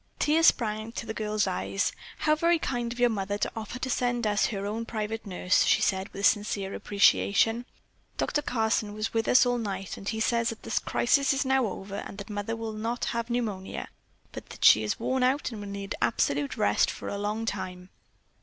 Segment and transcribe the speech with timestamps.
[0.17, 1.91] Tears sprang to the girl's eyes.
[2.17, 5.63] "How very kind of your mother to offer to send us her own private nurse,"
[5.63, 7.67] she said with sincere appreciation.
[8.17, 8.41] "Dr.
[8.41, 11.97] Carson was with us all night, and he says that the crisis is now over
[11.97, 13.89] and that Mother will not have pneumonia,
[14.31, 17.89] but that she is worn out and will need absolute rest for a long time.